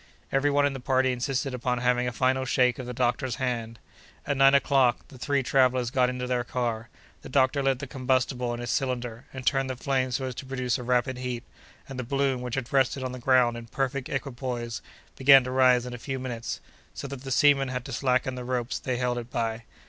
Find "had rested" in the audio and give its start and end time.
12.55-13.03